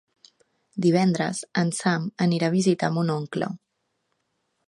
Divendres 0.85 1.41
en 1.63 1.69
Sam 1.81 2.09
anirà 2.27 2.49
a 2.51 2.55
visitar 2.57 2.91
mon 2.97 3.13
oncle. 3.19 3.53